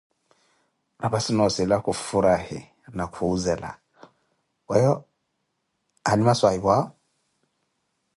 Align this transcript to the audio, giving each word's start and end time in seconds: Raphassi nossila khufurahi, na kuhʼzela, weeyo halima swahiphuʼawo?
Raphassi 1.01 1.33
nossila 1.41 1.77
khufurahi, 1.87 2.57
na 2.97 3.05
kuhʼzela, 3.13 3.71
weeyo 4.69 4.93
halima 6.09 6.33
swahiphuʼawo? 6.39 6.85